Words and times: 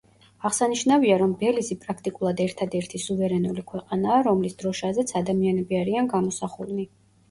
აღსანიშნავია, 0.49 1.17
რომ 1.23 1.35
ბელიზი 1.41 1.77
პრაქტიკულად 1.83 2.43
ერთადერთი 2.47 3.03
სუვერენული 3.05 3.69
ქვეყანაა, 3.71 4.21
რომლის 4.33 4.61
დროშაზეც 4.65 5.19
ადამიანები 5.25 5.83
არიან 5.87 6.15
გამოსახულნი. 6.21 6.93